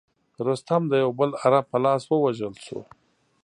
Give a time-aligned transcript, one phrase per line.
[0.47, 2.79] رستم د یوه بل عرب په لاس ووژل شو.